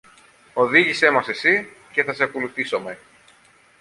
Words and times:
Οδήγησε 0.53 1.09
μας 1.09 1.27
εσύ 1.27 1.69
και 1.91 2.03
θα 2.03 2.13
σε 2.13 2.23
ακολουθήσομε! 2.23 2.97